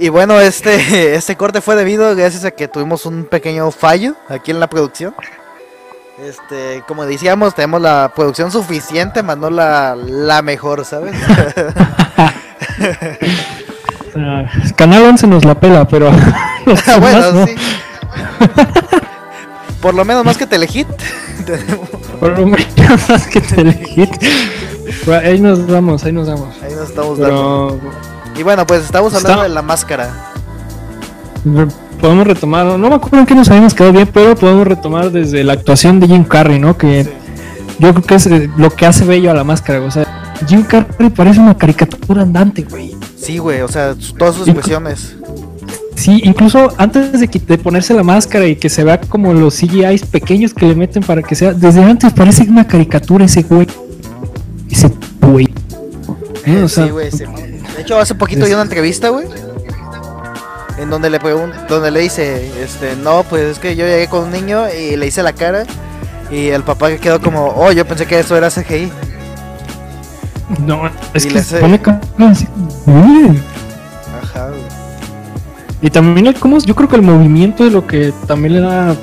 [0.00, 4.50] Y bueno, este, este corte fue debido gracias a que tuvimos un pequeño fallo aquí
[4.50, 5.14] en la producción.
[6.18, 11.14] Este, como decíamos, tenemos la producción suficiente, más no la, la mejor, ¿sabes?
[14.16, 14.44] Ah,
[14.74, 16.10] Canal 11 nos la pela, pero.
[17.00, 17.46] bueno, no.
[17.46, 17.54] sí.
[19.80, 20.88] Por lo menos más que Telehit.
[22.18, 24.10] Por lo menos más que Telehit.
[25.06, 26.60] Bueno, Ahí nos damos, ahí nos damos.
[26.60, 27.78] Ahí nos estamos dando.
[28.40, 30.32] Y bueno, pues estamos hablando Está- de la máscara.
[32.00, 35.44] podemos retomar, no me acuerdo en qué nos habíamos quedado bien, pero podemos retomar desde
[35.44, 36.78] la actuación de Jim Carrey, ¿no?
[36.78, 37.06] Que
[37.78, 40.62] yo creo que es eh, lo que hace bello a la máscara, o sea, Jim
[40.62, 42.96] Carrey parece una caricatura andante, güey.
[43.14, 45.16] Sí, güey, o sea, todas sus expresiones.
[45.96, 50.54] Sí, incluso antes de, ponerse la máscara y que se vea como los CGIs pequeños
[50.54, 53.66] que le meten para que sea, desde antes parece una caricatura ese güey.
[54.70, 55.46] Ese güey.
[56.46, 56.64] ¿no?
[56.64, 57.10] O sea, sí, güey.
[57.80, 59.26] De hecho, hace poquito dio una entrevista, güey.
[60.76, 64.24] En donde le pregun- donde le dice, este, no, pues es que yo llegué con
[64.24, 65.64] un niño y le hice la cara.
[66.30, 68.92] Y el papá que quedó como, oh, yo pensé que eso era CGI.
[70.58, 71.80] no, es y que se pone.
[74.22, 74.60] Ajá, güey.
[75.80, 78.94] Y también el cómo, yo creo que el movimiento es lo que también le da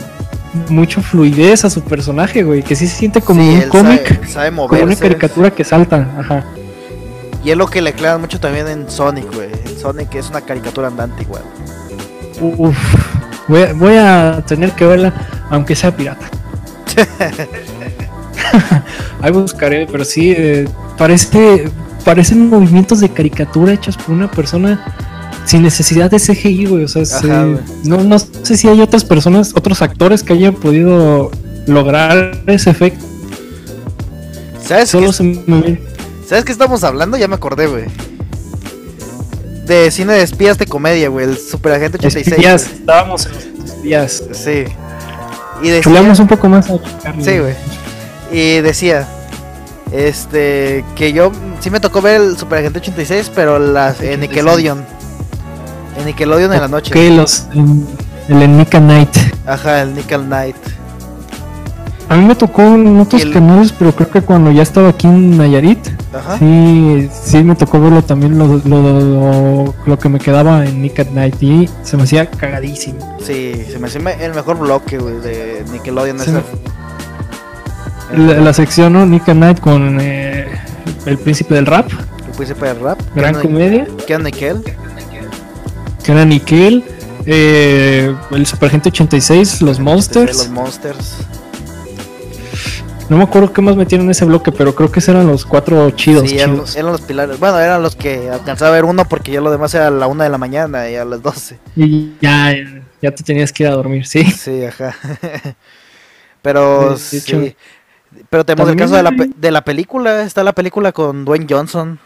[0.70, 4.28] mucho fluidez a su personaje, güey, que sí se siente como Sí, un cómic, Sabe,
[4.28, 6.46] sabe como una caricatura que salta, ajá.
[7.48, 9.48] Y es lo que le aclaran mucho también en Sonic, güey.
[9.82, 11.44] Sonic es una caricatura andante igual.
[12.42, 12.76] Uf,
[13.48, 15.14] voy a, voy a tener que verla,
[15.50, 16.30] aunque sea pirata.
[19.22, 21.70] Ahí buscaré, pero sí, eh, parece,
[22.04, 24.84] parecen movimientos de caricatura hechos por una persona
[25.46, 26.84] sin necesidad de CGI, güey.
[26.84, 27.46] O sea, Ajá,
[27.86, 31.32] no, no sé si hay otras personas, otros actores que hayan podido
[31.66, 33.06] lograr ese efecto.
[34.66, 35.97] ¿Sabes Solo se me-
[36.28, 37.18] ¿Sabes qué estamos hablando?
[37.18, 37.86] Ya me acordé, güey.
[39.66, 41.26] De cine de espías de comedia, güey.
[41.26, 42.28] El Superagente 86.
[42.28, 44.24] espías, estábamos en los espías.
[44.34, 44.64] Sí.
[45.62, 47.24] Y decía, Chuleamos un poco más a Charlie.
[47.24, 47.54] Sí, güey.
[48.32, 49.08] Y decía,
[49.92, 54.20] este, que yo sí me tocó ver el Superagente 86, pero las en 86.
[54.30, 54.86] Nickelodeon.
[55.98, 56.92] En Nickelodeon en la noche.
[56.92, 57.88] Que los en-
[58.30, 59.16] el Ennica Night.
[59.46, 60.56] Ajá, el Nickel Knight.
[62.10, 65.08] A mí me tocó en otros el- canales, pero creo que cuando ya estaba aquí
[65.08, 65.80] en Nayarit,
[66.18, 66.38] Ajá.
[66.40, 71.00] sí, sí me tocó verlo también lo, lo, lo- lo que me quedaba en Nick
[71.00, 73.18] at Night y se me hacía cagadísimo.
[73.24, 76.20] Sí, se me hace me- el mejor bloque, güey, de Nickelodeon.
[76.20, 76.32] Sí.
[78.14, 79.06] La, la sección, ¿no?
[79.06, 80.48] Nick at Night con eh,
[81.06, 81.90] el príncipe del rap,
[82.26, 83.00] El príncipe del rap.
[83.16, 84.64] gran Keanu- comedia, Keanu Nickel.
[86.08, 86.86] era Nickel,
[87.26, 90.50] eh, el Superagente 86, los Los Monsters.
[90.50, 91.16] Monsters.
[93.10, 95.46] No me acuerdo qué más metieron en ese bloque, pero creo que esos eran los
[95.46, 96.30] cuatro chidos.
[96.30, 96.76] sí, eran, chidos.
[96.76, 97.40] eran los pilares.
[97.40, 100.08] Bueno, eran los que alcanzaba a ver uno porque ya lo demás era a la
[100.08, 101.58] una de la mañana y a las 12.
[101.78, 102.54] Y ya,
[103.02, 104.24] ya te tenías que ir a dormir, sí.
[104.26, 104.94] Sí, ajá.
[106.42, 107.18] Pero De- de sí.
[107.18, 107.42] hecho,
[108.30, 110.24] Pero tenemos el caso de la, pe- de la película.
[110.24, 112.00] Está la película con Dwayne Johnson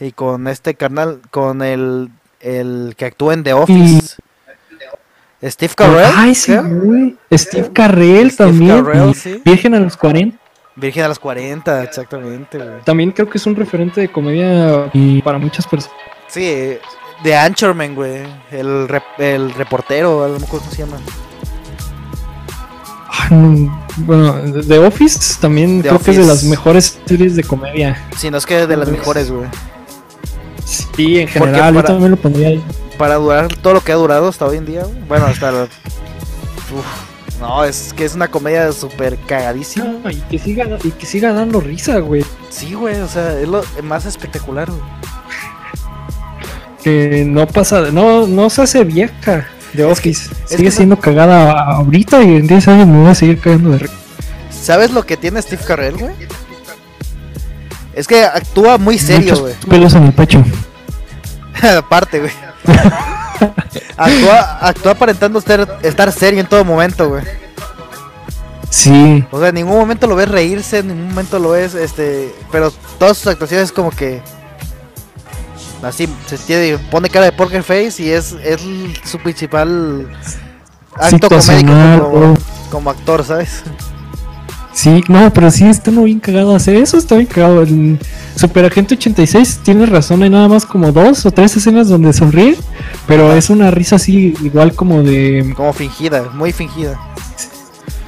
[0.00, 2.10] y con este carnal, con el,
[2.40, 4.16] el que actúa en The Office.
[5.40, 6.10] Steve Carell.
[6.16, 7.16] Ay, sí, güey.
[7.32, 8.84] Steve Carrell Steve también.
[8.84, 9.40] Carell, y sí.
[9.44, 10.36] Virgen a los 40.
[10.80, 12.80] Virgen a los 40, exactamente, güey.
[12.84, 15.96] También creo que es un referente de comedia y para muchas personas.
[16.28, 16.76] Sí,
[17.24, 18.22] de Anchorman, güey.
[18.52, 20.98] El, rep- el reportero, a lo mejor cómo se llama.
[23.10, 27.42] Ah, no, Bueno, The Office también The creo que es de las mejores series de
[27.42, 28.06] comedia.
[28.16, 29.48] Si no es que de las mejores, güey.
[30.64, 32.62] Sí, en general, yo para- también lo pondría ahí.
[32.98, 34.98] Para durar todo lo que ha durado hasta hoy en día, güey.
[35.08, 35.62] Bueno, hasta la...
[35.64, 37.07] Uf,
[37.40, 39.86] no, es que es una comedia súper cagadísima.
[40.02, 42.24] No, y que siga, y que siga dando risa, güey.
[42.50, 44.82] Sí, güey, o sea, es lo más espectacular, güey.
[46.82, 49.46] Que no pasa, no, no se hace vieja.
[49.74, 53.38] The Office es sigue siendo cagada ahorita y en 10 años me voy a seguir
[53.40, 53.88] cagando de.
[54.50, 56.14] ¿Sabes lo que tiene Steve Carell, güey?
[57.92, 59.54] Es que actúa muy serio, Muchos güey.
[59.68, 60.42] pelos en el pecho.
[61.78, 62.32] Aparte, güey.
[63.96, 67.24] actúa, actúa aparentando ser- estar serio en todo momento, güey.
[68.70, 72.34] Sí, O sea, en ningún momento lo ves reírse, en ningún momento lo ves, este...
[72.52, 74.20] Pero todas sus actuaciones como que...
[75.82, 78.60] Así, se tiene, pone cara de poker face y es, es
[79.04, 80.08] su principal
[80.94, 82.34] acto comédico
[82.70, 83.62] como actor, ¿sabes?
[84.78, 87.62] Sí, no, pero sí está muy bien cagado hacer eso, está bien cagado.
[87.62, 87.98] El
[88.36, 92.56] Super Agente 86 tiene razón, hay nada más como dos o tres escenas donde sonríe,
[93.08, 95.52] pero es una risa así, igual como de.
[95.56, 96.96] Como fingida, muy fingida.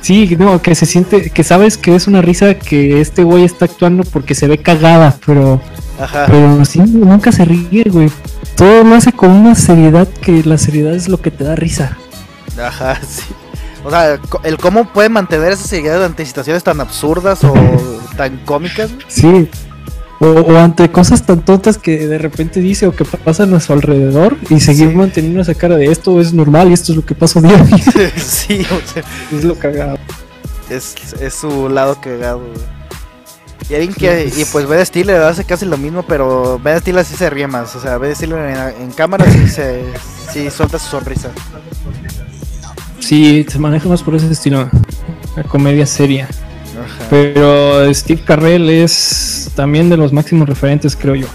[0.00, 3.64] Sí, no, que se siente, que sabes que es una risa que este güey está
[3.64, 5.61] actuando porque se ve cagada, pero,
[6.00, 6.26] Ajá.
[6.28, 8.12] pero sí, nunca se ríe, güey.
[8.55, 11.99] todo lo hace con una seriedad que la seriedad es lo que te da risa.
[12.56, 13.25] Ajá, sí.
[13.84, 17.54] O sea, el cómo puede mantener esa seriedad ante situaciones tan absurdas o
[18.16, 18.90] tan cómicas.
[19.08, 19.48] Sí.
[20.22, 23.72] O, o ante cosas tan tontas que de repente dice o que pasan a su
[23.72, 24.94] alrededor y seguir Sí.
[24.94, 27.64] manteniendo esa cara de esto es normal y esto es lo que pasa día a
[27.64, 28.12] día.
[28.18, 29.96] sí, o sea, es lo cagado.
[30.68, 32.42] es, es su lado cagado.
[33.70, 37.14] Y alguien que, y pues Ben Stiller hace casi lo mismo, pero Ben Stiller sí
[37.16, 37.74] se ríe más.
[37.76, 38.38] O sea, Ben Stiller
[38.76, 39.84] en, en cámara sí se
[40.32, 41.30] sí suelta su sonrisa.
[43.10, 44.70] Sí, se maneja más por ese estilo.
[45.34, 46.28] La comedia seria.
[46.80, 47.06] Ajá.
[47.10, 51.26] Pero Steve Carrell es también de los máximos referentes, creo yo.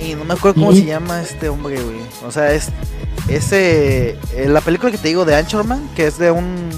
[0.00, 1.98] Y no me acuerdo cómo Y- se llama este hombre, güey.
[2.26, 2.70] O sea, es
[3.28, 6.68] ese eh, la película que te digo de Anchorman, que es de un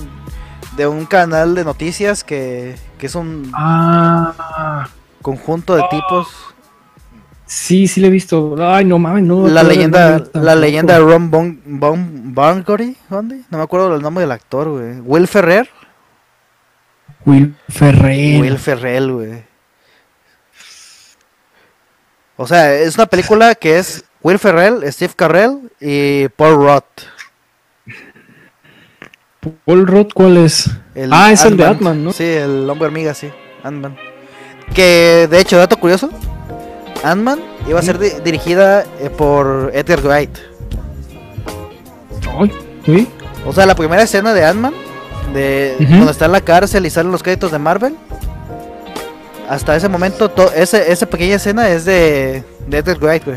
[0.76, 4.86] de un canal de noticias que, que es un Ah,
[5.22, 6.26] conjunto de tipos.
[7.46, 8.54] sí, sí le he visto.
[8.58, 9.48] Ay, no mames, no.
[9.48, 13.42] La leyenda la leyenda de Ron Bon, Bon Barnaby, ¿dónde?
[13.50, 15.00] No me acuerdo el nombre del actor, güey.
[15.00, 15.68] Will Ferrer.
[17.24, 18.40] Will Ferrell.
[18.42, 19.44] Will Ferrell, güey.
[22.36, 26.84] O sea, es una película que es Will Ferrell, Steve Carell y Paul Roth.
[29.64, 30.70] Paul Roth, ¿cuál es?
[30.94, 32.02] El Ah, es el de Ant-Man.
[32.02, 32.12] ¿no?
[32.12, 33.30] Sí, el hombre hormiga, sí.
[33.62, 33.96] Ant-Man.
[34.74, 36.10] Que, de hecho, dato curioso.
[37.04, 40.36] Ant-Man iba a ser di- dirigida eh, por Edgar Wright.
[42.38, 42.52] Ay,
[42.84, 43.08] ¿sí?
[43.46, 44.72] O sea, la primera escena de Ant-Man,
[45.32, 47.94] de cuando está en la cárcel y salen los créditos de Marvel.
[49.48, 53.36] Hasta ese momento, to- ese, esa pequeña escena es de, de Edgar Wright, güey.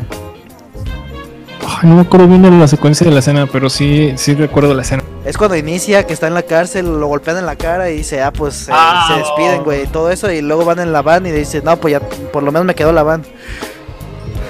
[1.66, 4.72] Ay, no me acuerdo bien de la secuencia de la escena, pero sí, sí recuerdo
[4.74, 5.02] la escena.
[5.26, 8.22] Es cuando inicia, que está en la cárcel, lo golpean en la cara y dice,
[8.22, 9.04] ah, pues se- Ah.
[9.08, 10.32] se despiden, güey, y todo eso.
[10.32, 12.74] Y luego van en la van y dice, no, pues ya por lo menos me
[12.74, 13.22] quedó la van.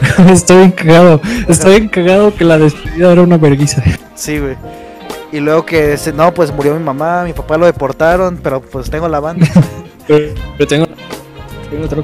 [0.28, 1.20] Está bien cagado.
[1.48, 3.82] Está bien cagado que la despedida era una vergüenza.
[4.14, 4.56] Sí, güey.
[5.32, 9.08] Y luego que no, pues murió mi mamá, mi papá lo deportaron, pero pues tengo
[9.08, 9.38] la van.
[10.08, 10.32] Pero,
[10.66, 10.86] tengo,
[11.68, 12.02] tengo otro.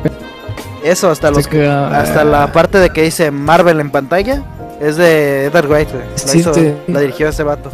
[0.82, 4.42] Eso, hasta los que, hasta la parte de que dice Marvel en pantalla
[4.78, 6.04] es de Edgar Wright, güey.
[6.04, 6.52] La, Sí, hizo-
[6.86, 7.70] la dirigió ese vato.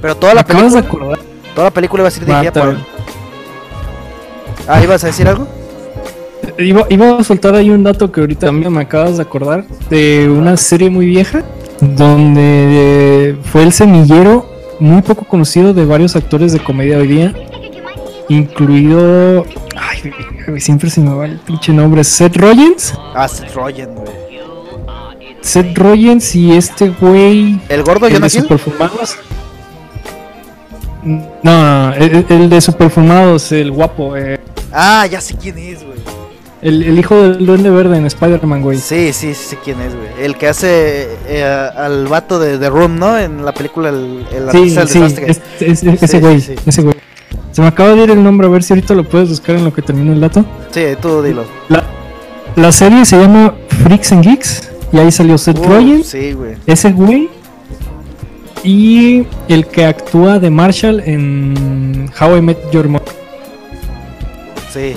[0.00, 0.84] Pero toda la película,
[1.54, 2.78] toda la película iba a ser dirigida por él.
[4.68, 5.48] Ah, ¿ibas a decir algo?
[6.58, 10.56] Iba, iba a soltar ahí un dato que ahorita me acabas de acordar de una
[10.56, 11.42] serie muy vieja
[11.80, 12.40] donde
[13.30, 14.46] eh, fue el semillero
[14.78, 17.34] muy poco conocido de varios actores de comedia hoy día,
[18.28, 19.44] incluido,
[19.76, 20.12] ay,
[20.60, 24.08] siempre se me va el pinche nombre, Seth Rollins, Ah, Seth Rogen, güey.
[25.40, 28.30] Seth Rollins y este güey, ¿El gordo el de?
[28.30, 29.16] Superfumados.
[31.02, 34.38] No, no, no, el, el de Superfumados, el guapo, eh,
[34.72, 35.93] Ah, ya sé quién es, güey.
[36.64, 38.78] El, el hijo del Duende Verde en Spider-Man, güey.
[38.78, 40.08] Sí, sí, sí quién es, güey.
[40.20, 43.16] El que hace eh, al vato de The Room, ¿no?
[43.16, 45.30] En la película El, el Sí, artista del sí, desastre.
[45.30, 46.54] es- es- es- Sí, ese güey, sí.
[46.66, 46.94] ese güey.
[47.52, 49.64] Se me acaba de ir el nombre, a ver si ahorita lo puedes buscar en
[49.64, 50.44] lo que termina el dato.
[50.72, 51.44] Sí, tú dilo.
[51.68, 51.84] La,
[52.56, 56.54] la serie se llama Freaks and Geeks y ahí salió Seth Uh, Rogen, sí, güey.
[56.66, 57.28] ese güey
[58.64, 63.12] y el que actúa de Marshall en How I Met Your Mother.
[64.72, 64.96] Sí.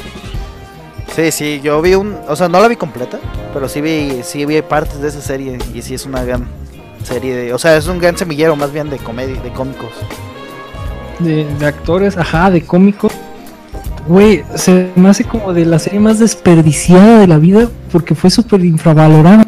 [1.17, 3.17] Sí, sí, yo vi un, o sea, no la vi completa,
[3.51, 6.47] pero sí vi, sí vi partes de esa serie y sí es una gran
[7.03, 9.89] serie de, o sea, es un gran semillero más bien de comedia, de cómicos.
[11.17, 13.11] De, de actores, ajá, de cómicos.
[14.07, 18.29] Güey, se me hace como de la serie más desperdiciada de la vida porque fue
[18.29, 19.43] súper infravalorada.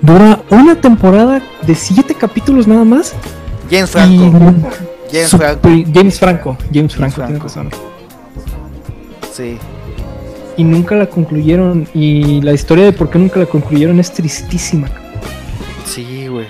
[0.00, 3.12] Dura una temporada de siete capítulos nada más.
[3.70, 6.56] James Franco, Y James super- Franco, James Franco.
[6.72, 7.26] James Franco, Franco.
[7.26, 7.70] tienes razón.
[9.34, 9.58] sí.
[10.60, 11.88] Y nunca la concluyeron.
[11.94, 14.90] Y la historia de por qué nunca la concluyeron es tristísima.
[15.86, 16.46] Sí, güey.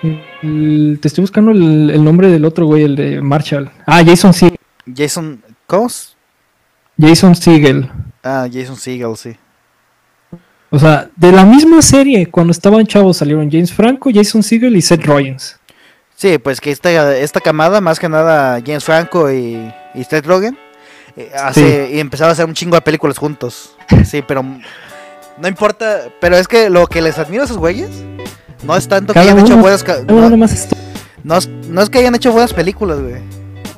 [0.00, 3.70] Te estoy buscando el, el nombre del otro güey, el de Marshall.
[3.84, 4.56] Ah, Jason Segel.
[4.96, 5.86] Jason, ¿cómo?
[5.86, 6.16] es?
[6.98, 7.90] Jason Segel.
[8.24, 9.36] Ah, Jason Segel, sí.
[10.70, 14.80] O sea, de la misma serie, cuando estaban chavos salieron James Franco, Jason Segel y
[14.80, 15.60] Seth Rollins.
[16.16, 20.56] Sí, pues que esta, esta camada, más que nada James Franco y, y Seth Rogen,
[21.16, 23.76] eh, hace, y empezaron a hacer un chingo de películas juntos.
[24.04, 27.90] Sí, pero no importa, pero es que lo que les admiro a esos güeyes
[28.62, 30.30] no es tanto que hayan hecho buenas No,
[31.22, 33.16] no es, no es que hayan hecho buenas películas, güey.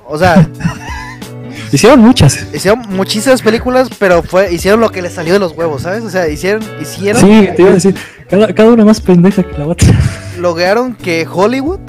[0.06, 0.48] O sea,
[1.72, 2.46] Hicieron muchas.
[2.52, 6.04] hicieron muchísimas películas, pero fue hicieron lo que les salió de los huevos, ¿sabes?
[6.04, 7.94] O sea, hicieron hicieron Sí, te iba a decir,
[8.28, 9.88] cada, cada una más pendeja que la otra.
[10.38, 11.80] lograron que Hollywood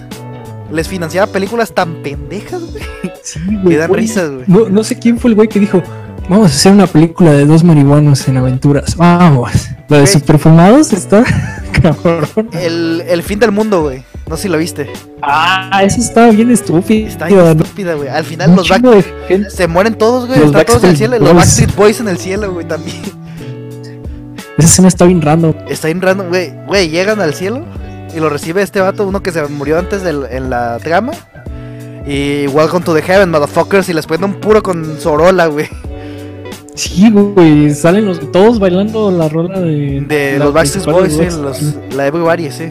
[0.71, 3.12] les financiara películas tan pendejas, güey.
[3.23, 4.01] Sí, Que dan güey.
[4.01, 4.43] risas, güey.
[4.47, 5.81] No, no sé quién fue el güey que dijo,
[6.29, 8.95] Vamos a hacer una película de dos marihuanos en aventuras.
[8.95, 9.51] Vamos.
[9.89, 10.07] La de Güey.
[10.07, 11.23] Superfumados está
[11.81, 12.49] cabrón.
[12.53, 14.03] El, el fin del mundo, güey.
[14.29, 14.89] No sé si lo viste.
[15.21, 17.07] Ah, eso estaba bien estúpido.
[17.09, 18.07] Está bien estúpida, güey.
[18.07, 18.83] Al final Un los back
[19.49, 20.39] se mueren todos, güey.
[20.39, 21.19] Los Están todos en el cielo.
[21.19, 21.35] Los Boys.
[21.35, 23.01] Backstreet Boys en el cielo, güey, también.
[24.57, 25.53] Esa escena está bien random.
[25.67, 26.53] Está bien random, güey.
[26.67, 27.65] Güey, llegan al cielo
[28.15, 31.11] y lo recibe este vato, uno que se murió antes del, en la trama.
[32.05, 33.87] Y Welcome to the Heaven, motherfuckers.
[33.89, 35.67] Y les ponen un puro con Sorola, güey.
[36.75, 37.69] Sí, güey.
[37.73, 40.01] Salen los, todos bailando la rola de.
[40.01, 41.61] De los Backstreet Boys, sí, los,
[41.95, 42.69] la Everybody, sí.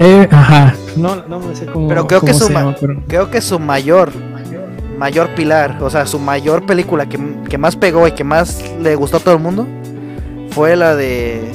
[0.00, 0.74] Eh, ajá.
[0.96, 1.86] No, no me sé cómo.
[1.88, 4.10] Pero creo que cómo su se ma- llama, pero- Creo que su mayor,
[4.98, 8.96] mayor pilar, o sea, su mayor película que, que más pegó y que más le
[8.96, 9.66] gustó a todo el mundo
[10.50, 11.52] fue la de.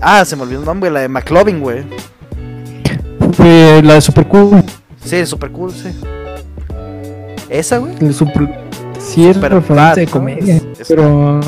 [0.00, 1.82] Ah, se me olvidó el nombre, la de McLovin, güey.
[3.32, 4.62] Fue la de Super Cool.
[5.04, 5.88] Sí, super cool, sí.
[7.48, 7.94] Esa, güey.
[8.00, 8.48] El super...
[8.98, 9.38] Sí, es
[9.96, 10.10] de ¿no?
[10.10, 10.56] comedia.
[10.56, 11.40] Es- es- pero.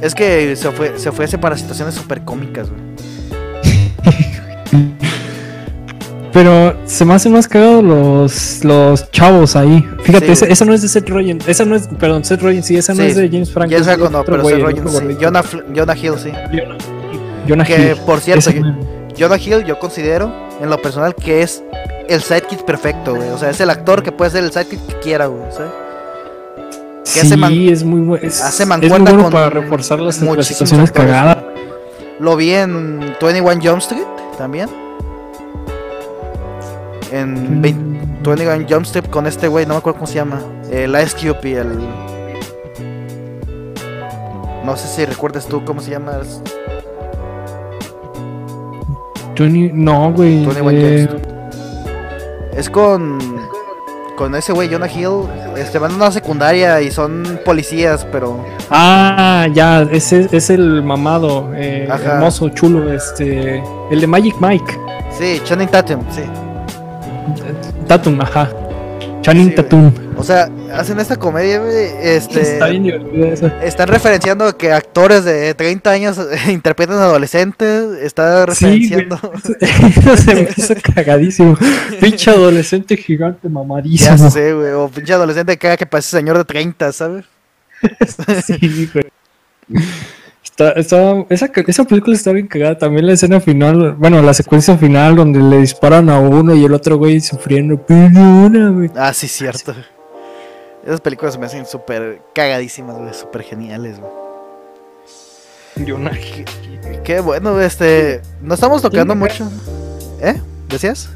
[0.00, 2.82] Es que se fue, se fue para situaciones super cómicas, güey.
[6.32, 9.86] Pero se me hacen más cagados los, los chavos ahí.
[10.02, 11.38] Fíjate, Sí, esa, no es de Seth Rogen.
[11.46, 13.08] Esa no es, perdón, Seth Rogen, sí, esa no Sí.
[13.10, 13.70] es de James Franco.
[13.70, 15.16] James Franco no, pero Seth el Rogen sí.
[15.20, 15.44] Jonah,
[15.76, 16.30] Jonah Hill, sí.
[16.50, 16.78] Jonah,
[17.46, 17.96] Jonah Que Hill.
[18.06, 18.62] por cierto, yo-.
[19.18, 21.62] Jonah Hill yo considero en lo personal que es
[22.08, 23.28] el sidekick perfecto, güey.
[23.30, 25.42] O sea, es el actor que puede ser el sidekick que quiera, güey.
[27.04, 28.26] hace sí, man- es muy bueno.
[28.26, 30.92] Hace mancuerna bueno con para reforzar las, situaciones actores.
[31.10, 31.38] cagadas.
[32.20, 34.04] Lo vi en 21 Jump Street
[34.38, 34.68] también.
[37.10, 37.92] En 20
[38.24, 40.40] 21 Jump Street con este güey, no me acuerdo cómo se llama.
[40.70, 41.68] El Ice Cube y el.
[44.64, 46.20] No sé si recuerdas tú cómo se llama.
[49.34, 50.44] Tony- no, güey.
[50.44, 51.08] 21 eh.
[52.56, 53.18] Es con.
[54.16, 55.24] Con ese güey, Jonah Hill.
[55.56, 58.44] Este, van a una secundaria y son policías, pero.
[58.70, 64.78] Ah, ya, ese es el mamado, eh, hermoso, chulo, este, el de Magic Mike,
[65.18, 66.22] Sí, Channing Tatum, sí.
[67.86, 68.48] Tatum, ajá,
[69.22, 69.54] Channing Sí.
[69.54, 69.92] Tatum.
[70.16, 71.86] O sea, hacen esta comedia, güey.
[72.02, 72.40] Este.
[72.42, 73.46] Está bien divertido eso.
[73.62, 77.98] Están referenciando que actores de 30 años interpretan adolescentes.
[78.02, 79.16] Está Sí, referenciando.
[79.60, 81.56] Eso se me hizo cagadísimo.
[82.00, 84.30] Pinche adolescente gigante ya mamadísimo.
[84.30, 84.72] sé, güey.
[84.72, 87.24] O pinche adolescente que, que parece señor de 30, ¿sabes?
[88.46, 89.06] Sí, güey.
[90.70, 92.76] Está, está- esa, esa película está bien cagada.
[92.78, 96.72] También la escena final, bueno, la secuencia final donde le disparan a uno y el
[96.74, 97.76] otro güey sufriendo.
[97.84, 98.90] Perdóname.
[98.96, 99.74] Ah, sí, cierto.
[100.84, 103.14] Esas películas me hacen súper cagadísimas, güey.
[103.14, 104.12] Súper geniales, güey.
[105.88, 106.12] Jonah
[107.04, 108.20] Qué bueno, este.
[108.42, 109.50] No estamos tocando mucho.
[110.20, 110.34] ¿Eh?
[110.68, 111.08] ¿Decías?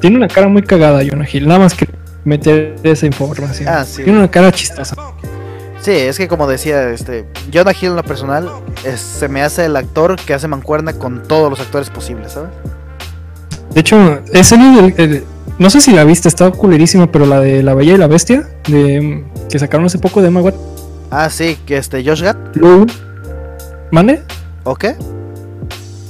[0.00, 1.46] Tiene una cara muy cagada, Jonah Hill.
[1.48, 1.88] Nada más que
[2.24, 3.68] meter esa información.
[3.68, 4.02] Ah, sí.
[4.04, 4.94] Tiene una cara chistosa.
[5.82, 7.26] Sí, es que como decía, este.
[7.52, 8.50] Jonah Hill en lo personal
[8.84, 12.50] es- se me hace el actor que hace mancuerna con todos los actores posibles, ¿sabes?
[13.72, 15.24] De hecho, ese del, el-
[15.58, 18.48] no sé si la viste, estaba culerísima, pero la de La Bella y la Bestia,
[18.68, 20.60] de, que sacaron hace poco de Emma Watson.
[21.10, 22.04] Ah, sí, que este.
[22.04, 22.36] Josh Gad,
[23.90, 24.22] ¿Mande?
[24.64, 24.96] ¿o qué?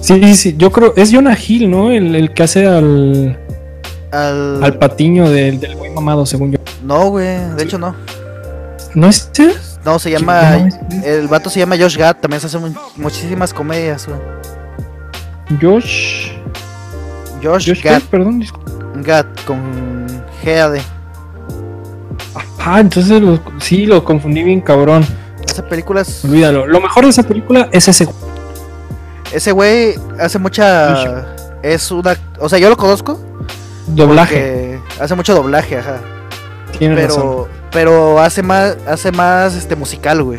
[0.00, 1.90] Sí, sí, yo creo, es Jonah Hill, ¿no?
[1.90, 3.38] El, el que hace al,
[4.12, 4.64] Al.
[4.64, 6.58] al patiño del, del güey mamado, según yo.
[6.84, 7.94] No, güey, de hecho no.
[8.94, 9.54] ¿No es ese?
[9.84, 10.68] No, se llama.
[11.04, 14.18] El vato se llama Josh Gad, también se hace mu- muchísimas comedias, güey.
[15.60, 16.32] Josh.
[17.42, 18.44] Josh, Josh Gad, perdón.
[18.96, 20.06] Gad con
[20.44, 20.80] G-A-D.
[22.58, 25.06] Ah, entonces lo- sí, lo confundí bien cabrón.
[25.46, 26.24] Esa película es.
[26.24, 26.66] Olvídalo.
[26.66, 28.06] Lo mejor de esa película es ese.
[29.32, 31.26] Ese güey hace mucha.
[31.62, 32.16] Es una.
[32.38, 33.18] O sea, yo lo conozco.
[33.86, 34.78] Doblaje.
[35.00, 35.96] Hace mucho doblaje, ajá.
[36.78, 37.46] Tiene razón.
[37.72, 38.18] Pero.
[38.20, 38.76] Hace más.
[38.86, 40.38] Hace más este musical, güey.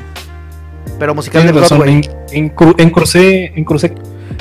[0.99, 1.79] Pero musical Tiene de razón.
[1.79, 2.09] Broadway.
[2.31, 3.93] En, en, cru- en crucé, en crucé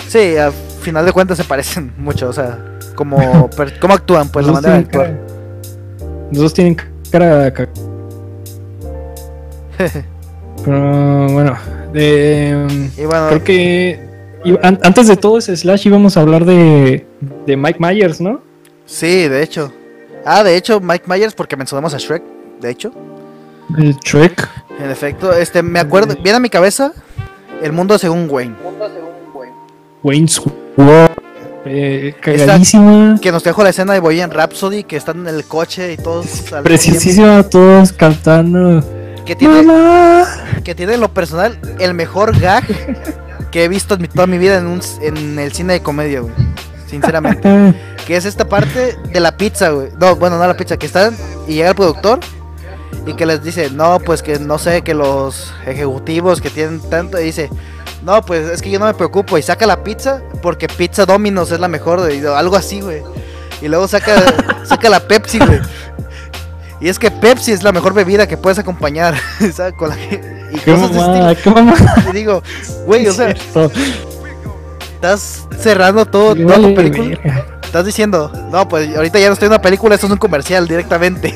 [0.09, 2.59] Sí, a final de cuentas se parecen mucho, o sea.
[2.95, 3.49] Como,
[3.81, 5.07] cómo actúan, pues la Los dos manera de actuar.
[5.07, 6.77] cara- Los dos tienen
[7.11, 7.69] cara de ca-
[10.65, 11.57] Pero bueno,
[11.93, 13.99] de, y bueno, creo que
[14.45, 17.07] y an- antes de todo ese slash íbamos a hablar de,
[17.47, 18.43] de Mike Myers, ¿no?
[18.85, 19.73] sí, de hecho.
[20.27, 22.23] Ah, de hecho, Mike Myers, porque mencionamos a Shrek,
[22.61, 22.93] de hecho.
[23.79, 24.49] El Shrek.
[24.83, 26.93] En efecto, este, me acuerdo, viene a mi cabeza
[27.63, 28.55] el mundo según Wayne.
[30.03, 30.41] Wayne's
[30.77, 31.11] World.
[31.67, 33.19] Eh, cagadísima.
[33.21, 36.27] Que nos trajo la escena de Bohemian Rhapsody, que están en el coche y todos.
[36.63, 38.83] Precisísima, todos cantando.
[39.27, 39.63] Que tiene,
[40.65, 42.65] que tiene en lo personal el mejor gag
[43.51, 46.21] que he visto en mi- toda mi vida en, un, en el cine de comedia,
[46.21, 46.33] güey.
[46.87, 47.75] Sinceramente.
[48.07, 49.89] Que es esta parte de la pizza, güey.
[50.01, 51.15] No, bueno, no la pizza, que están
[51.47, 52.19] y llega el productor
[53.07, 57.21] y que les dice, no, pues que no sé, que los ejecutivos que tienen tanto,
[57.21, 57.51] y dice,
[58.03, 61.51] no, pues es que yo no me preocupo, y saca la pizza, porque pizza Domino's
[61.51, 63.03] es la mejor, y algo así, güey.
[63.61, 64.15] Y luego saca,
[64.65, 65.61] saca la Pepsi, güey.
[66.81, 69.15] Y es que Pepsi es la mejor bebida que puedes acompañar,
[69.53, 69.75] ¿sabes?
[69.75, 71.37] Con la y ¿Qué cosas estilo.
[71.43, 72.05] qué mamada.
[72.11, 72.43] Y digo,
[72.87, 73.35] güey, o sea,
[74.95, 77.19] estás cerrando todo, toda tu película.
[77.63, 80.67] Estás diciendo, no, pues ahorita ya no estoy en una película, esto es un comercial
[80.67, 81.35] directamente.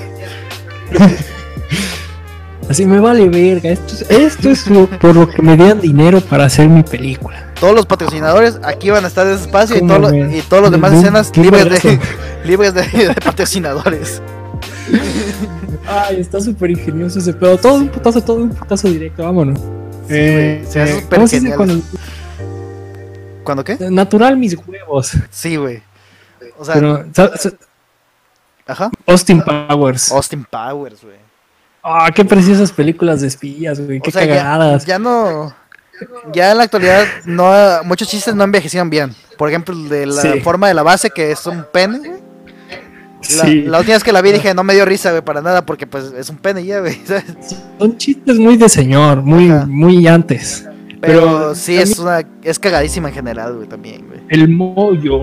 [2.74, 3.70] Así me vale verga.
[3.70, 7.52] Esto es, esto es lo- por lo que me dieron dinero para hacer mi película.
[7.60, 10.40] Todos los patrocinadores aquí van a estar en ese espacio y, ¿Cómo todo lo- y
[10.42, 12.00] todos los demás escenas libres de,
[12.44, 14.20] libres de, de patrocinadores.
[15.86, 17.56] Ay, está súper ingenioso ese pedo.
[17.58, 19.60] Todo un putazo, todo un putazo directo, vámonos.
[20.08, 21.56] güey, se hace súper ¿cómo se dice genial.
[21.56, 21.84] cuando-
[23.44, 23.76] ¿Cuándo qué?
[23.88, 25.12] Natural mis huevos.
[25.30, 25.80] Sí, güey.
[26.58, 27.04] O sea, Pero,
[28.66, 28.90] ajá.
[29.06, 30.10] Austin Powers.
[30.10, 31.22] Austin Powers, güey.
[31.84, 34.00] Ah, qué preciosas películas de espías, güey.
[34.00, 34.86] Qué O sea, ya, cagadas.
[34.86, 35.54] ya no.
[36.32, 37.52] Ya en la actualidad, no,
[37.84, 39.14] muchos chistes no envejecieron bien.
[39.36, 40.40] Por ejemplo, de la Sí.
[40.40, 41.98] forma de la base, que es un pene.
[41.98, 42.10] güey.
[42.10, 43.62] La, Sí.
[43.62, 45.86] la última vez que la vi dije, no me dio risa, güey, para nada, porque
[45.86, 46.94] pues es un pene ya, güey.
[47.06, 47.24] ¿sabes?
[47.78, 49.66] Son chistes muy de señor, muy, Ajá.
[49.66, 50.66] muy antes.
[51.00, 52.22] Pero, Pero sí, es una.
[52.42, 54.20] Es cagadísima en general, güey, también, güey.
[54.30, 55.20] El Moyo.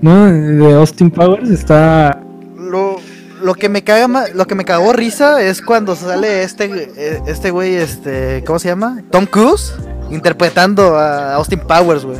[0.00, 0.26] ¿No?
[0.32, 2.18] De Austin Powers está.
[2.56, 2.96] Lo,
[3.42, 6.64] lo que me caga lo que me cagó risa es cuando sale este
[6.96, 9.02] eh, este güey, este, ¿cómo se llama?
[9.10, 9.74] Tom Cruise
[10.10, 12.18] interpretando a Austin Powers, güey.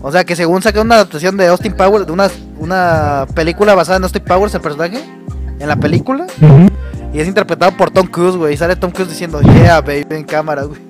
[0.00, 2.28] O sea, que según saca una adaptación de Austin Powers, de una,
[2.58, 5.02] una película basada en Austin Powers, el personaje,
[5.58, 6.26] en la película,
[7.12, 8.54] y es interpretado por Tom Cruise, güey.
[8.54, 10.80] Y sale Tom Cruise diciendo, yeah, baby, en cámara, güey.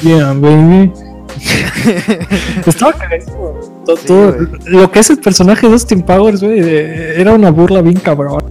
[0.00, 0.92] Yeah, baby.
[2.66, 3.71] Estaba cagadísimo.
[3.86, 4.36] Sí, todo-
[4.66, 8.42] lo que es el personaje de Austin Powers, güey, era una burla bien cabrón.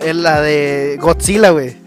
[0.00, 1.76] Es la de Godzilla, güey.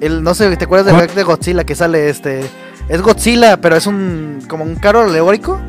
[0.00, 2.40] El, no sé, ¿te acuerdas del hack de Godzilla que sale este?
[2.88, 5.60] Es Godzilla, pero es un como un carro alegórico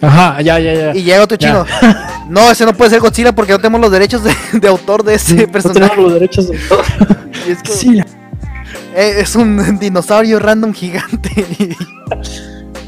[0.00, 0.96] Ajá, ya, ya, ya.
[0.96, 1.48] y llega otro Ya.
[1.48, 1.66] chino.
[2.28, 5.14] No, ese no puede ser Godzilla porque no tenemos los derechos de, de autor de
[5.14, 5.80] ese no personaje.
[5.80, 6.82] tenemos los derechos de todo.
[7.48, 7.98] Y es, como- Sí,
[8.96, 11.76] eh, es un dinosaurio random gigante.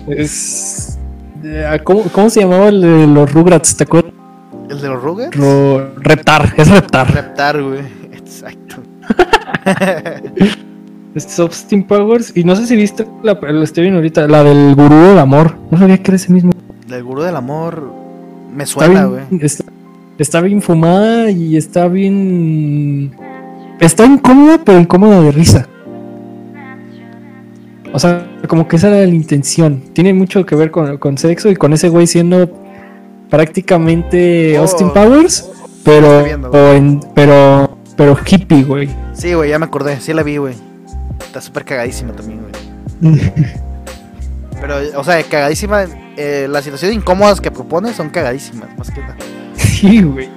[0.08, 0.98] Es.
[1.44, 3.76] eh, ¿Cómo, ¿Cómo se llamaba el de los Rugrats?
[3.76, 4.12] ¿Te acuerdas?
[4.68, 5.36] ¿El de los Rugrats?
[5.36, 7.12] Ro- Reptar, es Reptar.
[7.12, 7.80] Reptar, güey.
[8.12, 8.76] Exacto.
[11.12, 12.32] Es Austin Powers.
[12.36, 15.56] Y no sé si viste la, la estoy viendo ahorita, la del gurú del amor.
[15.70, 16.52] No sabía que era ese mismo.
[16.88, 17.92] El gurú del amor
[18.54, 19.22] me suena, güey.
[19.40, 19.64] está,
[20.18, 23.10] está bien fumada y está bien.
[23.80, 25.66] Está incómoda, pero incómoda de risa.
[27.92, 29.82] O sea, como que esa era la intención.
[29.92, 32.50] Tiene mucho que ver con, con sexo y con ese güey siendo
[33.30, 34.62] prácticamente Oh.
[34.62, 35.48] Austin Powers,
[35.84, 38.88] pero, Estoy viendo, o en- pero, pero hippie, güey.
[39.14, 40.00] Sí, güey, ya me acordé.
[40.00, 40.54] Sí la vi, güey.
[41.20, 42.40] Está súper cagadísima también,
[43.00, 43.20] güey.
[44.60, 45.84] Pero, o sea, cagadísima.
[46.18, 49.16] eh, las situaciones incómodas que propone son cagadísimas, más que nada.
[49.56, 50.28] sí, güey.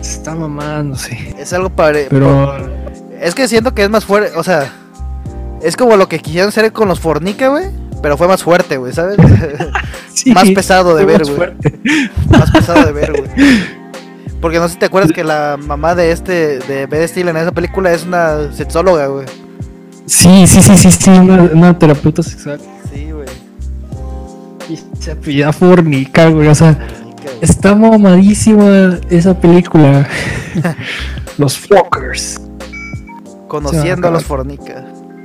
[0.00, 1.34] Está mamándose.
[1.38, 2.06] Es algo padre.
[2.08, 2.56] Pero.
[3.20, 4.72] Es que siento que es más fuerte, o sea.
[5.62, 7.66] Es como lo que quisieron hacer con los Fornica, güey.
[8.02, 9.16] Pero fue más fuerte, güey, ¿sabes?
[10.14, 11.50] sí, más pesado de ver, más güey.
[12.28, 13.30] más pesado de ver, güey.
[14.40, 17.42] Porque no sé si te acuerdas que la mamá de este, de Ben Stiller en
[17.42, 19.26] esa película es una sexóloga, güey.
[20.06, 22.58] Sí, sí, sí, sí, sí, una, una terapeuta sexual.
[22.90, 23.28] Sí, güey.
[24.70, 26.48] Y se apellida Fornica, güey.
[26.48, 27.38] O sea, Fornica, güey.
[27.42, 30.08] está mamadísima esa película.
[31.38, 32.40] Los Fuckers.
[33.46, 34.84] Conociendo a los Fornica.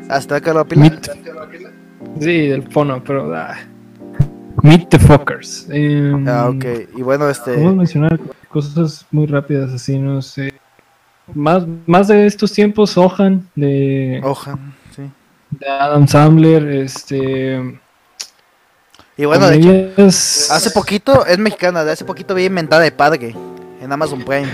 [0.09, 0.81] Hasta acá la pila.
[0.81, 1.09] Meet.
[2.19, 3.33] Sí, del fono, pero.
[3.35, 3.55] ah.
[4.63, 5.67] Meet the Fuckers.
[5.69, 6.65] Em, Ah, ok.
[6.95, 7.53] Y bueno, este.
[7.53, 10.53] Podemos mencionar cosas muy rápidas así, no sé.
[11.33, 15.09] Más, más de estos tiempos, Sohan de, Ojan, sí.
[15.51, 17.79] de Adam Sandler, este.
[19.17, 23.35] Y bueno, de hecho, hace poquito, es mexicana, de hace poquito vi Mentada de Padre
[23.81, 24.47] en Amazon Prime.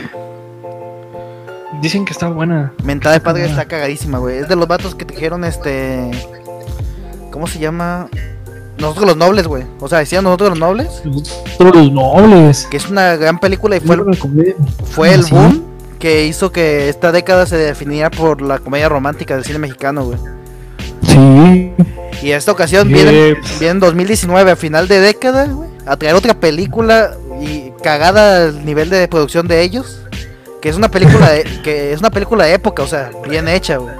[1.81, 2.73] Dicen que está buena.
[2.83, 4.39] Mentada de Padre está cagadísima, güey.
[4.39, 6.11] Es de los vatos que te dijeron, este.
[7.31, 8.07] ¿Cómo se llama?
[8.77, 9.63] Nosotros los nobles, güey.
[9.79, 11.01] O sea, decían nosotros los nobles.
[11.57, 12.67] Todos los nobles.
[12.69, 14.55] Que es una gran película y fue el,
[14.85, 15.33] fue el Sí.
[15.33, 15.63] boom
[15.99, 20.17] que hizo que esta década se definiera por la comedia romántica del cine mexicano, güey.
[21.03, 21.71] Sí.
[22.23, 22.93] Y esta ocasión Sí.
[22.93, 28.45] viene, viene en 2019, a final de década, güey, a traer otra película y cagada
[28.47, 30.00] al nivel de producción de ellos.
[30.61, 33.77] Que es una película de, que es una película de época, o sea, bien hecha,
[33.77, 33.95] güey.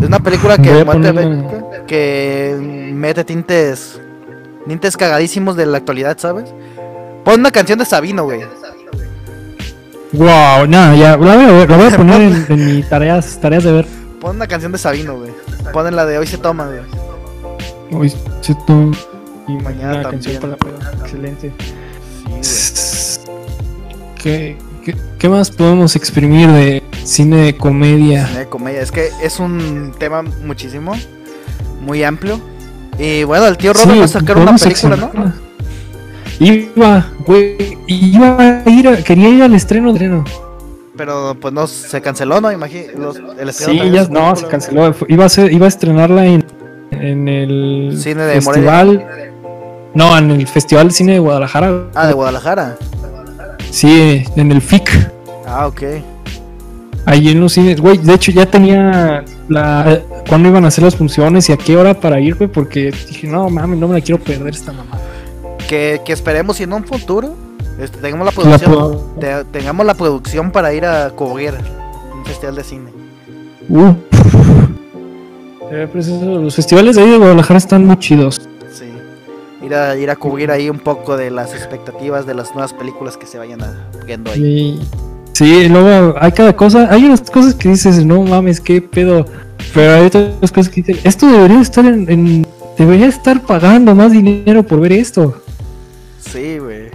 [0.00, 2.56] Es una película que, que
[2.92, 4.00] mete tintes
[4.66, 6.52] tintes cagadísimos de la actualidad, ¿sabes?
[7.24, 8.40] Pon una canción de Sabino, güey.
[10.12, 13.38] Wow, nada, ya, la voy a, ver, la voy a poner en, en mis tareas,
[13.40, 13.86] tareas de ver.
[14.20, 15.30] Pon una canción de Sabino, güey.
[15.72, 16.80] Pon la de Hoy se toma, güey.
[17.92, 18.96] Hoy se toma.
[19.46, 20.40] Y Mañana también.
[20.40, 20.92] para la.
[21.02, 21.52] Excelente.
[24.22, 28.24] ¿Qué, qué, qué más podemos exprimir de cine de comedia?
[28.26, 28.38] güey.
[28.38, 28.80] De comedia.
[28.82, 30.92] Es que es un tema muchísimo,
[31.80, 32.40] muy amplio.
[32.98, 35.32] Y bueno, el tío Robert Sí, va a sacar una película, ¿no?
[36.40, 40.24] Iba, güey, iba a ir, a- quería ir al estreno estreno.
[40.96, 42.50] Pero pues no, se canceló, ¿no?
[42.50, 43.12] Imagino.
[43.38, 44.94] El estreno Sí, ya, no, se canceló.
[45.08, 46.44] Iba a, ser, iba a estrenarla en,
[46.92, 49.06] en el Cine de festival.
[49.94, 51.86] No, en el Festival de Cine de Guadalajara.
[51.94, 52.76] Ah, de Guadalajara.
[53.70, 54.90] Sí, en el FIC.
[55.46, 55.82] Ah, ok.
[57.06, 60.94] Ahí en los cines, güey, de hecho ya tenía la cuándo iban a hacer las
[60.96, 64.00] funciones y a qué hora para ir, güey, porque dije, no mames, no me la
[64.02, 64.98] quiero perder esta mamá.
[65.68, 67.34] Que, que esperemos si en un futuro
[67.80, 68.70] este, tengamos la producción.
[68.72, 71.54] pro- te- tengamos la producción para ir a cubrir
[72.14, 72.90] un festival de cine.
[73.70, 73.94] Uf.
[75.70, 78.40] Eh, pues eso, los festivales de ahí de Guadalajara están muy chidos.
[79.60, 79.66] Sí.
[79.66, 83.16] Ir a, ir a cubrir ahí un poco de las expectativas de las nuevas películas
[83.16, 84.80] que se vayan a, viendo ahí.
[85.32, 89.24] Sí, y luego hay cada cosa, hay unas cosas que dices, no mames, qué pedo.
[89.74, 94.12] Pero hay otras cosas que dices, esto debería estar en, en- debería estar pagando más
[94.12, 95.42] dinero por ver esto.
[96.20, 96.88] Sí, güey.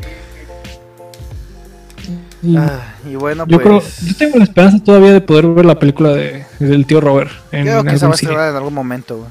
[2.41, 4.01] Y Ah, y bueno, yo creo, pues.
[4.05, 7.31] yo tengo la esperanza todavía de poder ver la película de, del tío Robert.
[7.51, 9.29] En creo que se va a estrenar en algún momento, güey.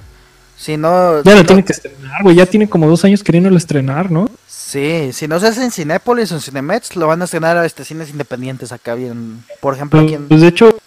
[0.57, 1.23] Si no.
[1.23, 2.37] Ya si la no- tiene que estrenar, güey.
[2.37, 4.29] Ya tiene como dos años queriéndolo estrenar, ¿no?
[4.47, 7.67] Sí, si no se hace en Cinépolis o en Cinemex, lo van a estrenar a
[7.67, 9.45] este cines independientes acá bien.
[9.61, 10.29] Por ejemplo, aquí en.
[10.29, 10.79] Pues de hecho,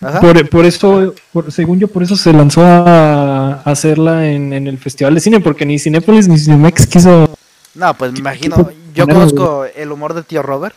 [0.00, 0.20] Ajá.
[0.20, 4.66] por, por eso, por- según yo, por eso se lanzó a, a hacerla en, en
[4.66, 7.28] el Festival de Cine, porque ni Cinépolis ni Cinemex quiso.
[7.74, 8.70] No, pues me imagino.
[8.94, 10.74] Yo conozco el humor de tío Robert.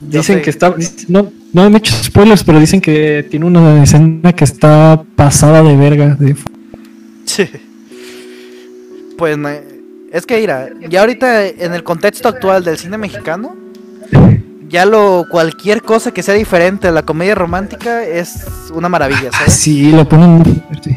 [0.00, 0.74] Yo Dicen sé- que está.
[1.08, 5.76] No, no he hecho spoilers, pero dicen que tiene una escena que está pasada de
[5.76, 6.16] verga.
[6.18, 6.34] De,
[7.34, 7.48] Sí.
[9.16, 9.36] Pues
[10.12, 13.54] es que mira, ya ahorita en el contexto actual del cine mexicano,
[14.68, 19.38] ya lo cualquier cosa que sea diferente a la comedia romántica es una maravilla, Ah,
[19.40, 19.54] ¿sabes?
[19.54, 20.96] sí, lo ponen muy fuerte.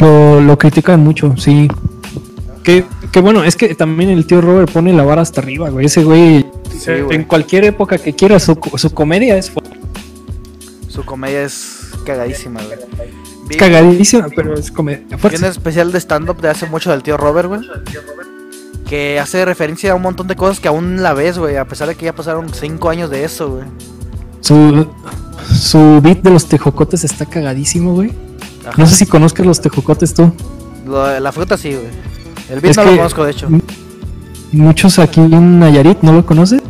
[0.00, 1.68] Lo, lo critican mucho, sí.
[2.62, 5.86] Que, que bueno, es que también el tío Robert pone la vara hasta arriba, güey.
[5.86, 6.44] Ese güey,
[6.78, 7.16] Sí, güey.
[7.16, 9.60] en cualquier época que quiera, su, su comedia es, fu-
[10.88, 12.78] Su comedia es cagadísima, güey.
[13.58, 15.38] Cagadísima, pero es comedia fuerte.
[15.38, 17.60] un especial de stand-up de hace mucho del tío Robert, güey.
[18.86, 21.56] Que hace referencia a un montón de cosas que aún la ves, güey.
[21.56, 23.64] A pesar de que ya pasaron cinco años de eso, güey.
[24.40, 24.86] Su,
[25.54, 28.12] su beat de los tejocotes está cagadísimo, güey.
[28.66, 28.74] Ajá.
[28.76, 30.32] No sé si conozcas los tejocotes tú.
[30.86, 31.88] Lo la fruta sí, güey.
[32.50, 33.48] El beat Es no lo conozco, de hecho.
[34.52, 36.62] Muchos aquí en Nayarit no lo conocen.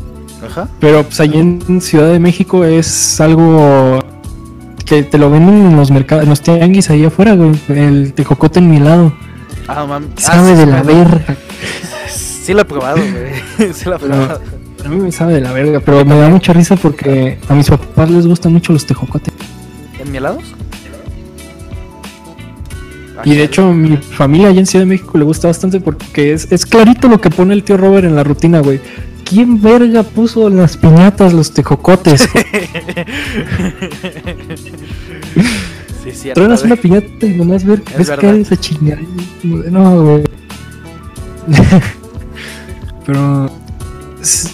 [0.45, 0.69] Ajá.
[0.81, 3.99] Pero pues allí en Ciudad de México es algo
[4.85, 7.53] que te lo venden en los mercados, en los tianguis ahí afuera, güey.
[7.69, 9.13] El tejocote en mi lado.
[9.67, 11.37] Ah, mam- ah, Sabe sí, de la verga.
[12.11, 13.73] Sí lo he probado, güey.
[13.73, 14.41] sí lo he probado.
[14.85, 17.69] A mí me sabe de la verga, pero me da mucha risa porque a mis
[17.71, 19.33] papás les gustan mucho los tejocotes.
[19.99, 20.45] ¿En mi helados?
[23.25, 26.51] Y de hecho, mi familia allá en Ciudad de México le gusta bastante porque es,
[26.53, 28.81] es clarito lo que pone el tío Robert en la rutina, güey.
[29.35, 32.23] ¿Quién verga puso las piñatas los tejocotes?
[36.05, 36.41] sí, cierto.
[36.41, 39.01] Truenas una piñata y nomás ver, Es ves caer esa chingada.
[39.43, 40.23] No, güey.
[43.07, 43.51] Pero.
[44.23, 44.53] es-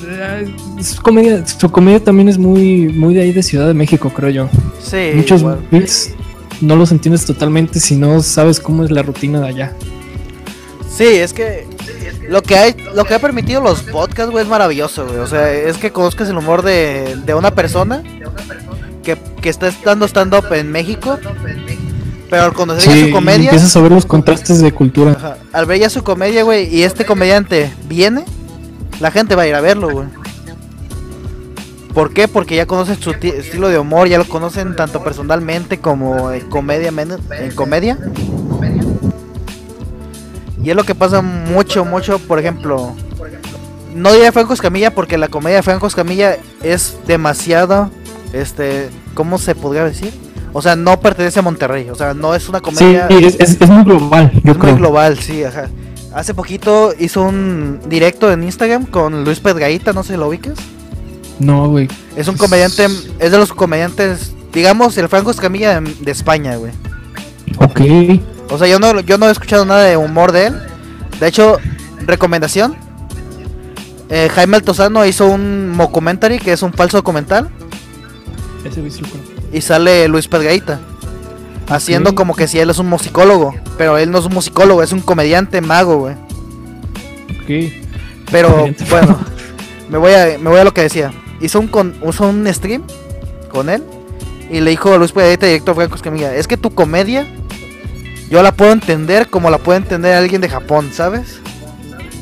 [0.78, 4.30] es comedia, su comedia también es muy, muy de ahí de Ciudad de México, creo
[4.30, 4.48] yo.
[4.82, 5.58] Sí, Muchos igual.
[5.70, 6.14] beats
[6.62, 9.74] no los entiendes totalmente si no sabes cómo es la rutina de allá.
[10.96, 11.66] Sí, es que
[12.28, 15.18] lo que hay, lo que ha permitido los podcasts, güey, es maravilloso, güey.
[15.18, 18.02] O sea, es que conozcas el humor de, de una persona
[19.02, 21.18] que, que está dando stand-up en México,
[22.28, 25.12] pero al conocer ya su comedia, empiezas a ver los contrastes de cultura.
[25.12, 28.24] ajá, al ver ya su comedia, güey, y este comediante viene,
[29.00, 30.06] la gente va a ir a verlo, güey.
[31.94, 32.28] ¿Por qué?
[32.28, 36.48] Porque ya conocen su ti- estilo de humor, ya lo conocen tanto personalmente como en
[36.48, 36.92] comedia,
[37.38, 37.98] en comedia.
[40.62, 42.92] Y es lo que pasa mucho, mucho, por ejemplo.
[43.94, 47.90] No diría Franco Escamilla porque la comedia de Franco Escamilla es demasiado,
[48.32, 50.12] este, ¿cómo se podría decir?
[50.52, 53.60] O sea, no pertenece a Monterrey, o sea, no es una Sí, comedia es, es-
[53.60, 54.76] es muy global, yo es muy creo.
[54.76, 55.68] global, sí, ajá.
[56.14, 60.54] Hace poquito hizo un directo en Instagram con Luis Pedgaita, no sé si lo ubiques.
[61.38, 61.88] No, güey.
[62.16, 62.86] Es un comediante,
[63.18, 66.72] es de los comediantes, digamos, el Franco Escamilla de, de España, güey.
[67.58, 67.80] Ok.
[68.50, 70.62] O sea, yo no, yo no he escuchado nada de humor de él.
[71.20, 71.58] De hecho,
[72.06, 72.76] recomendación.
[74.08, 77.48] eh, Jaime Altozano hizo un mockumentary, que es un falso documental,
[78.64, 78.82] Ese
[79.52, 80.80] y sale Luis Pedreita.
[81.68, 84.90] Haciendo como que si él es un musicólogo, pero él no es un musicólogo, es
[84.90, 86.14] un comediante mago, güey.
[87.40, 87.72] Ok.
[88.32, 89.18] Pero bueno,
[89.88, 91.12] me voy a me voy a lo que decía.
[91.40, 92.82] Hizo un con, hizo un stream
[93.52, 93.84] con él
[94.50, 97.26] y le dijo a Luis Pedreita directo a Franco Escamilla, es que tu comedia
[98.30, 101.40] yo la puedo entender como la puede entender alguien de Japón, ¿sabes?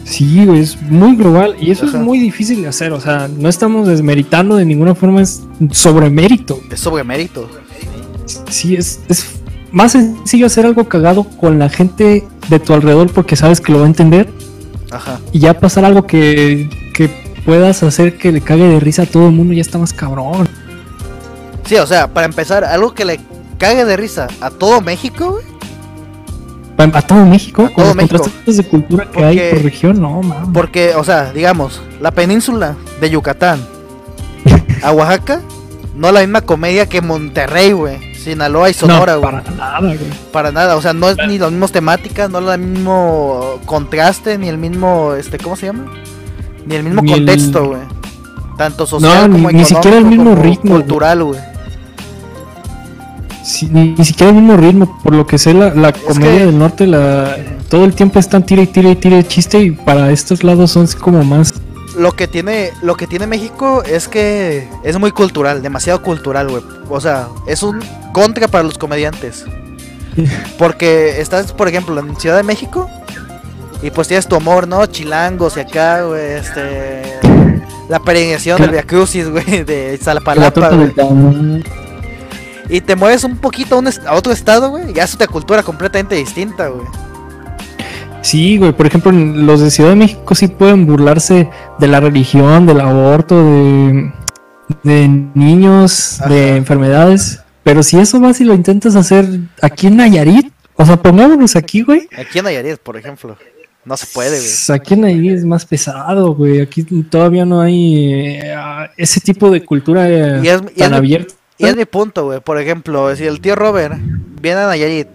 [0.04, 1.98] Sí, güey, es muy global y eso Ajá.
[1.98, 2.92] es muy difícil de hacer.
[2.92, 6.60] O sea, no estamos desmeritando de ninguna forma, es sobre mérito.
[6.70, 7.48] Es sobre mérito.
[8.48, 9.26] Sí, es, es
[9.70, 13.80] más sencillo hacer algo cagado con la gente de tu alrededor porque sabes que lo
[13.80, 14.30] va a entender
[14.90, 15.20] Ajá.
[15.32, 17.10] y ya pasar algo que, que
[17.44, 20.48] puedas hacer que le cague de risa a todo el mundo ya está más cabrón.
[21.66, 23.20] Sí, o sea, para empezar, algo que le
[23.58, 25.44] cague de risa a todo México, güey.
[26.78, 28.18] A, a todo México, A con todo los México.
[28.18, 30.48] contrastes de cultura que Porque- hay por región, no, mames.
[30.54, 33.60] Porque, o sea, digamos, la península de Yucatán
[34.82, 35.40] a Oaxaca,
[35.94, 37.98] no la misma comedia que Monterrey, güey.
[38.14, 39.32] Sinaloa y Sonora, no, güey.
[39.32, 39.98] para nada, güey.
[40.32, 44.38] Para nada, o sea, no es ni las mismas temáticas, no es el mismo contraste,
[44.38, 45.86] ni el mismo, este, ¿cómo se llama?
[46.66, 47.80] Ni el mismo Ni contexto, güey.
[48.56, 51.40] Tanto social No, como ni- ni siquiera el económico, mismo ritmo, cultural, güey.
[53.48, 56.46] Sí, ni, ni siquiera el mismo ritmo, por lo que sé, la, la comedia que-
[56.46, 57.34] del norte, la,
[57.70, 60.70] todo el tiempo están tira y tira y tira de chiste y para estos lados
[60.72, 61.54] son como más...
[61.96, 66.62] Lo que tiene, lo que tiene México es que es muy cultural, demasiado cultural, güey.
[66.90, 67.80] O sea, es un
[68.12, 69.46] contra para los comediantes.
[70.58, 72.88] Porque estás, por ejemplo, en Ciudad de México
[73.82, 74.84] y pues tienes tu amor, ¿no?
[74.86, 77.02] Chilangos y acá, güey, este...
[77.88, 80.70] La peregrinación del Via Crucis, güey, de la Salapalapa,
[82.68, 85.26] Y te mueves un poquito a, un est- a otro estado, güey, y es otra
[85.26, 86.86] cultura completamente distinta, güey.
[88.20, 92.66] Sí, güey, por ejemplo, los de Ciudad de México sí pueden burlarse de la religión,
[92.66, 94.12] del aborto, de,
[94.82, 96.28] de niños, Ajá.
[96.28, 97.40] de enfermedades.
[97.62, 99.26] Pero si eso vas y lo intentas hacer
[99.62, 102.08] aquí en Nayarit, o sea, pongámonos aquí, güey.
[102.18, 103.36] Aquí en Nayarit, por ejemplo.
[103.84, 104.40] No se puede, güey.
[104.44, 106.60] s- Aquí en Nayarit es más pesado, güey.
[106.60, 108.54] Aquí todavía no hay eh,
[108.96, 111.34] ese tipo de cultura eh, Y es- y tan es- abierta.
[111.58, 112.40] Y es mi punto, güey.
[112.40, 113.94] Por ejemplo, si el tío Robert
[114.40, 115.08] viene a Nayarit,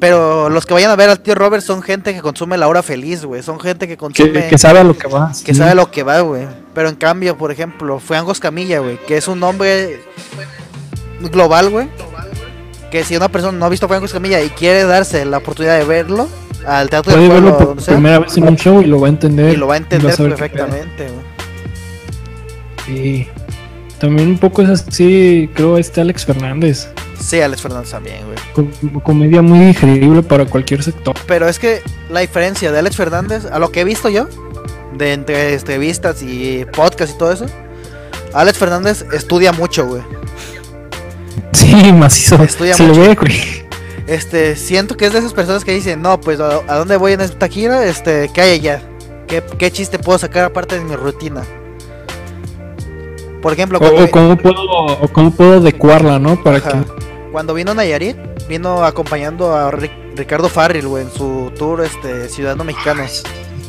[0.00, 2.82] pero los que vayan a ver al tío Robert son gente que consume la hora
[2.82, 3.40] feliz, güey.
[3.42, 5.30] Son gente que consume, Que, que sabe a lo que va.
[5.44, 5.58] que sí.
[5.58, 6.48] sabe lo que va, güey.
[6.74, 10.00] Pero en cambio, por ejemplo, fue Angos Camilla, güey, que es un nombre
[11.30, 11.88] global, güey.
[12.90, 15.78] Que si una persona no ha visto a Angos Camilla y quiere darse la oportunidad
[15.78, 16.28] de verlo
[16.66, 19.00] al teatro Puede del pueblo, verlo por sea, primera vez en un show y lo
[19.00, 19.52] va a entender.
[19.54, 21.32] y lo va a entender perfectamente, güey.
[22.86, 23.28] Sí.
[24.02, 26.88] También un poco es así, creo, este Alex Fernández.
[27.20, 28.36] Sí, Alex Fernández también, güey.
[28.52, 31.14] Com- comedia muy digerible para cualquier sector.
[31.28, 34.26] Pero es que la diferencia de Alex Fernández, a lo que he visto yo,
[34.98, 37.46] de entre entrevistas y podcast y todo eso,
[38.34, 40.02] Alex Fernández estudia mucho, güey.
[41.52, 42.42] Sí, macizo.
[42.42, 43.08] Estudia Se lo mucho.
[43.08, 43.62] ve, güey.
[44.08, 47.12] Este, siento que es de esas personas que dicen, no, pues, ¿a, a dónde voy
[47.12, 47.84] en esta gira?
[47.86, 48.82] Este, ¿qué hay allá?
[49.28, 51.44] ¿Qué, qué chiste puedo sacar aparte de mi rutina?
[53.42, 54.62] Por ejemplo, O, cómo puedo,
[55.00, 56.40] o cómo puedo adecuarla, ¿no?
[56.42, 56.70] Para que.
[57.32, 58.16] cuando vino Nayarit,
[58.48, 63.02] vino acompañando a Ri- Ricardo Farril, güey, en su tour, este, Ciudadano Mexicano.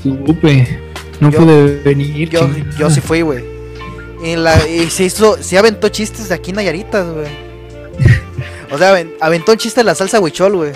[0.03, 0.79] Supe.
[1.19, 2.29] No Yo- pude venir.
[2.29, 3.43] Yo, yo sí fui, güey.
[4.23, 7.27] Y, la, y se hizo, se aventó chistes de aquí en Nayaritas, güey.
[8.71, 10.71] O sea, aven- aventó un chiste de la salsa huichol, güey.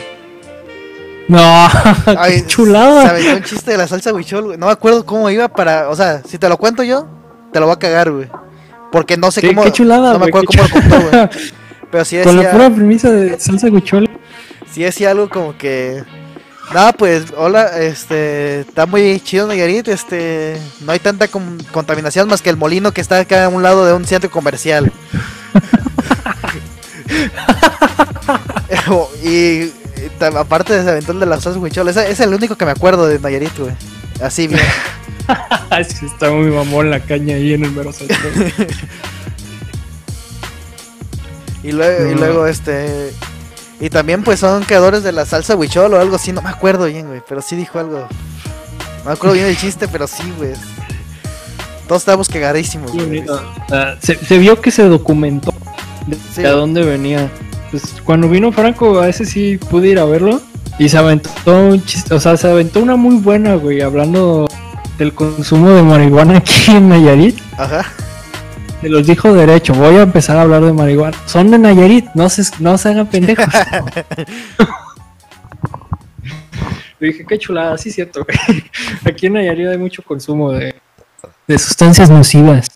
[1.28, 1.40] No,
[2.18, 3.02] Ay, qué chulada.
[3.04, 4.58] Se aventó un chiste de la salsa huichol, güey.
[4.58, 7.08] No me acuerdo cómo iba para, o sea, si te lo cuento yo,
[7.52, 8.28] te lo voy a cagar, güey.
[8.98, 10.14] Porque no sé Qué, cómo, qué chulada.
[10.14, 11.30] no me acuerdo cómo lo contó, güey.
[11.92, 14.10] Pero sí Con la pura premisa de salsa guichola.
[14.72, 16.04] sí decía algo como que,
[16.74, 22.50] nada, pues, hola, este, está muy chido Nayarit, este, no hay tanta contaminación más que
[22.50, 24.92] el molino que está acá a un lado de un centro comercial.
[29.24, 29.72] y,
[30.36, 33.20] aparte de ese de las salsas huichol, ese es el único que me acuerdo de
[33.20, 33.76] Nayarit, güey.
[34.22, 34.62] Así bien.
[35.90, 38.18] Sí, está muy mamón la caña ahí en el mero centro.
[41.64, 43.12] Y luego, y luego este.
[43.80, 46.86] Y también pues son creadores de la salsa huichol o algo así, no me acuerdo
[46.86, 47.22] bien, güey.
[47.28, 48.08] Pero sí dijo algo.
[49.00, 50.54] No me acuerdo bien del chiste, pero sí, güey.
[51.88, 53.26] Todos estábamos cagadísimos, Qué güey.
[54.02, 55.54] se, se vio que se documentó
[56.06, 56.42] de, Sí.
[56.42, 57.30] de a dónde venía.
[57.72, 60.42] Pues cuando vino Franco, a ese sí pude ir a verlo.
[60.80, 64.48] Y se aventó un chiste, o sea, se aventó una muy buena, güey, hablando
[64.98, 67.40] del consumo de marihuana aquí en Nayarit.
[67.58, 67.86] Ajá.
[68.82, 71.18] Se los dijo derecho, voy a empezar a hablar de marihuana.
[71.26, 73.46] Son de Nayarit, no se, no se hagan pendejos.
[77.00, 78.38] Le dije, qué chulada, sí es cierto, güey.
[79.06, 80.76] Aquí en Nayarit hay mucho consumo de,
[81.48, 82.68] de sustancias nocivas.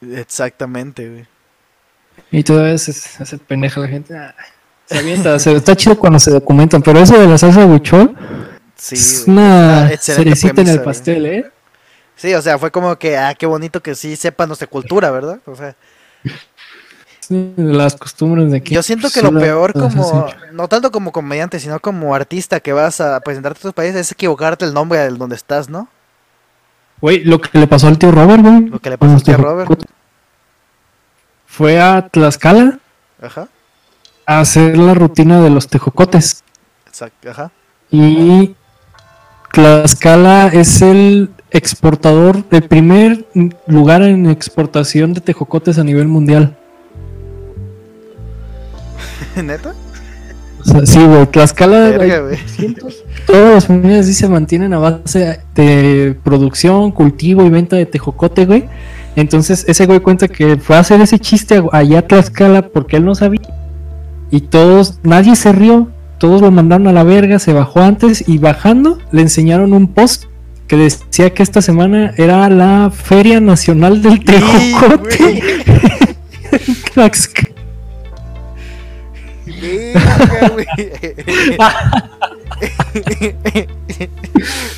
[0.00, 1.26] Exactamente, güey.
[2.30, 2.92] Y todavía se
[3.22, 4.16] hace pendeja la gente.
[4.16, 4.34] ah,
[4.88, 8.16] Se avienta, se- está chido cuando se documentan, pero eso de la salsa huichol
[8.76, 11.50] Sí, es una cerecita en el pastel, ¿eh?
[12.16, 15.38] Sí, o sea, fue como que, ah, qué bonito que sí sepa nuestra cultura, ¿verdad?
[15.46, 15.74] O sea,
[17.20, 18.74] Sí, de las costumbres de aquí.
[18.74, 23.00] yo siento que lo peor como, no tanto como comediante, sino como artista que vas
[23.02, 25.88] a presentarte a otros países es equivocarte el nombre del donde estás, ¿no?
[27.00, 28.60] Güey, lo que le pasó al tío Robert, güey.
[28.68, 29.70] Lo que le pasó al tío Robert.
[31.46, 32.78] Fue a Tlaxcala
[33.20, 33.48] Ajá,
[34.28, 36.42] hacer la rutina de los tejocotes.
[36.86, 37.50] exacto, ajá.
[37.90, 38.54] Y
[39.52, 43.24] Tlaxcala es el exportador, el primer
[43.66, 46.56] lugar en exportación de tejocotes a nivel mundial.
[49.42, 49.74] ¿Neta?
[50.60, 55.40] O sea, sí, güey, Tlaxcala, Verga, cientos- todas las familias sí se mantienen a base
[55.54, 58.64] de producción, cultivo y venta de tejocote, güey.
[59.16, 63.04] Entonces, ese güey cuenta que fue a hacer ese chiste allá a Tlaxcala porque él
[63.04, 63.40] no sabía.
[64.30, 65.88] Y todos, nadie se rió,
[66.18, 70.24] todos lo mandaron a la verga, se bajó antes y bajando le enseñaron un post
[70.66, 75.42] que decía que esta semana era la Feria Nacional del Tejocote.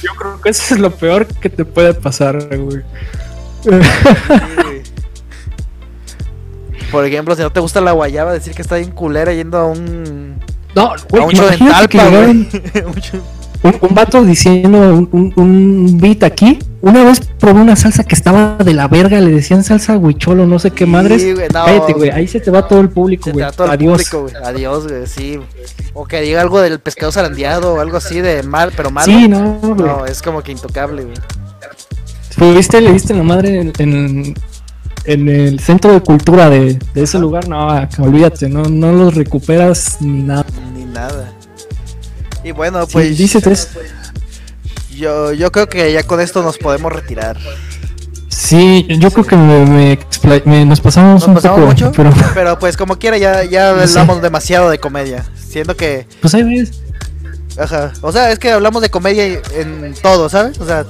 [0.02, 2.82] Yo creo que eso es lo peor que te puede pasar, güey.
[6.90, 6.92] Sí.
[6.92, 9.66] Por ejemplo, si no te gusta la guayaba, decir que está bien culera yendo a
[9.66, 10.36] un.
[10.74, 12.30] No, a güey, un en imagínate que güey.
[12.30, 12.48] Un
[13.62, 16.58] un, un vato diciendo un, un, un beat aquí.
[16.82, 20.58] Una vez probé una salsa que estaba de la verga, le decían salsa huicholo, no
[20.58, 21.34] sé qué Sí, madres.
[21.34, 21.64] güey, no.
[21.66, 23.44] Cállate, güey, ahí se te va todo el público, Se te güey.
[23.44, 23.92] da todo el Adiós.
[23.92, 24.34] público, güey.
[24.42, 25.38] Adiós, güey, sí.
[25.92, 29.12] O que diga algo del pescado zarandeado o algo así de mal, pero malo.
[29.12, 29.74] Sí, no, güey.
[29.74, 31.16] No, es como que intocable, güey.
[32.30, 34.34] Fuiste, le diste la madre en, en,
[35.04, 37.48] en el centro de cultura de, de ese lugar.
[37.48, 40.44] No, olvídate, no, no los recuperas ni nada.
[40.74, 41.32] Ni nada.
[42.44, 43.68] Y bueno, Sí, pues dice tres.
[44.96, 47.36] yo, yo creo que ya con esto nos podemos retirar.
[48.28, 51.92] Sí, yo creo que me, me expla- me- nos pasamos ¿Nos un pasamos poco, mucho?
[51.96, 53.98] pero Pero pues como quiera, ya, ya No sé.
[54.00, 55.24] hablamos demasiado de comedia.
[55.36, 56.80] Siendo que, pues ahí ves.
[57.58, 57.92] ajá.
[58.02, 60.58] O sea, es que hablamos de comedia en todo, ¿sabes?
[60.60, 60.86] O sea,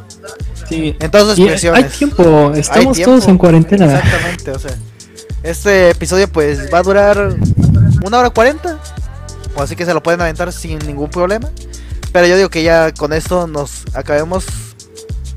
[0.71, 0.97] Sí.
[0.99, 3.13] en todas sus Y hay tiempo, estamos tiempo.
[3.13, 3.99] todos en cuarentena.
[3.99, 4.75] Exactamente, o sea.
[5.43, 7.35] Este episodio pues va a durar
[8.05, 8.79] una hora cuarenta.
[9.57, 11.51] O así que se lo pueden aventar sin ningún problema.
[12.13, 14.45] Pero yo digo que ya con esto nos acabemos.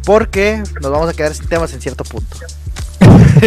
[0.05, 2.37] Porque nos vamos a quedar sin temas en cierto punto.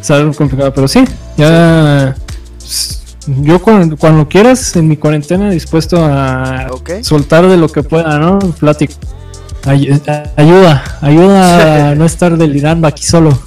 [0.00, 1.04] Es algo complicado, pero sí,
[1.36, 2.14] ya.
[3.26, 6.68] Yo cuando, cuando quieras, en mi cuarentena, dispuesto a
[7.02, 8.38] soltar de lo que pueda, ¿no?
[8.38, 8.94] Plático.
[9.66, 10.00] Ay-
[10.36, 13.38] ayuda, ayuda a no estar delirando aquí solo.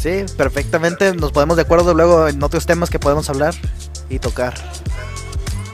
[0.00, 1.14] Sí, perfectamente.
[1.14, 3.54] Nos ponemos de acuerdo luego en otros temas que podemos hablar
[4.08, 4.54] y tocar.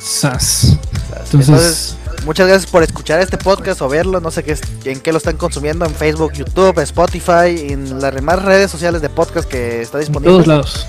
[0.00, 0.76] Sas.
[1.24, 4.20] Entonces, Entonces, muchas gracias por escuchar este podcast o verlo.
[4.20, 8.42] No sé qué en qué lo están consumiendo, en Facebook, YouTube, Spotify, en las demás
[8.42, 10.32] redes sociales de podcast que está en disponible.
[10.32, 10.87] todos lados.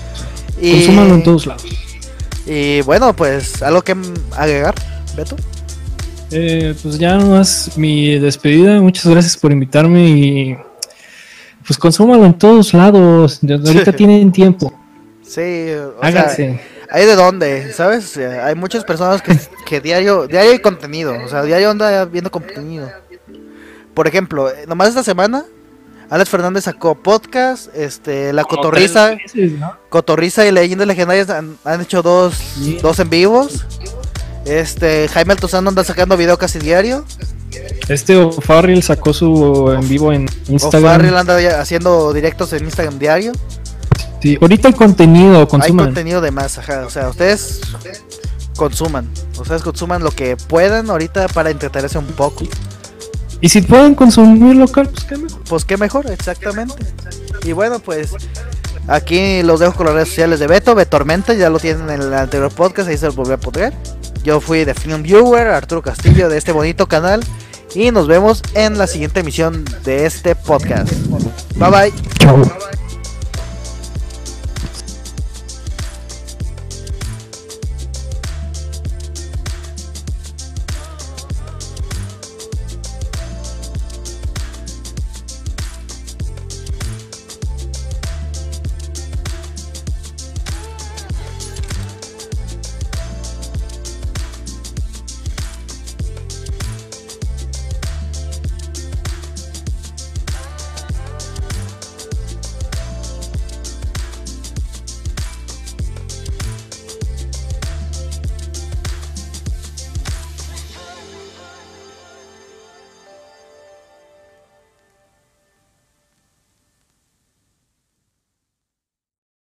[0.60, 1.64] Y, Consúmanlo en todos lados.
[2.46, 3.96] y bueno, pues algo que
[4.36, 4.74] agregar,
[5.16, 5.36] Beto.
[6.30, 8.80] Eh, pues ya nomás mi despedida.
[8.80, 10.56] Muchas gracias por invitarme y.
[11.66, 13.40] Pues consúmalo en todos lados.
[13.42, 14.72] Ahorita tienen tiempo.
[15.22, 16.60] Sí, o sea, Háganse.
[16.90, 18.04] hay de dónde, ¿sabes?
[18.06, 22.06] O sea, Hay muchas personas que, que diario, diario hay contenido, o sea, diario anda
[22.06, 22.90] viendo contenido.
[23.92, 25.44] Por ejemplo, eh, nomás esta semana,
[26.08, 29.76] Alex Fernández sacó podcast, este, la Como Cotorriza, tres veces, ¿no?
[29.90, 32.78] Cotorriza y Leyendas Legendarias han, han hecho dos, Sí.
[32.80, 33.66] dos en vivos.
[34.48, 37.04] Este, Jaime Altozano anda sacando video casi diario.
[37.88, 40.92] Este O'Farrill sacó su en vivo en Instagram.
[40.92, 43.32] Farrell anda haciendo directos en Instagram diario.
[44.22, 45.86] Sí, ahorita hay contenido, Hay consuman.
[45.86, 46.86] contenido de más, ajá.
[46.86, 47.60] O sea, ustedes
[48.56, 49.08] consuman.
[49.38, 52.44] Ustedes consuman lo que puedan ahorita para entretenerse un poco.
[53.40, 55.42] Y si pueden consumir local, pues qué mejor.
[55.48, 56.74] Pues qué mejor, exactamente.
[57.44, 58.10] Y bueno, pues
[58.88, 62.14] aquí los dejo con las redes sociales de Beto, Betormenta, ya lo tienen en el
[62.14, 63.72] anterior podcast, ahí se los volví a poner.
[64.28, 67.24] Yo fui de Film Viewer, Arturo Castillo de este bonito canal.
[67.74, 70.92] Y nos vemos en la siguiente emisión de este podcast.
[71.56, 71.92] Bye bye.
[72.18, 72.42] Chau.